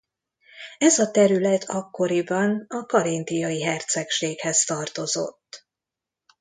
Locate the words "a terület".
0.99-1.63